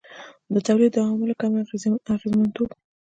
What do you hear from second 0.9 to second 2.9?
د عواملو کم اغېزمنتوب.